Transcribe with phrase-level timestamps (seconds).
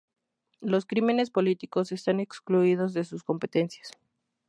[0.61, 3.91] Los crímenes políticos están excluidos de sus competencias.